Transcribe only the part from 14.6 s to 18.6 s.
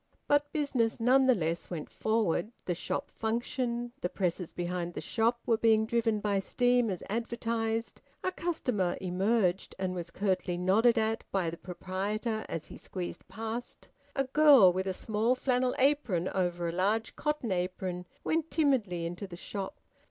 with a small flannel apron over a large cotton apron went